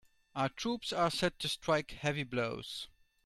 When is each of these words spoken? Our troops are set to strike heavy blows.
Our 0.35 0.49
troops 0.49 0.91
are 0.91 1.11
set 1.11 1.37
to 1.37 1.47
strike 1.47 1.91
heavy 1.91 2.23
blows. 2.23 2.87